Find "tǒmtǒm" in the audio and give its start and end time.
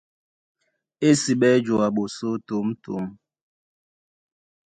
2.47-3.05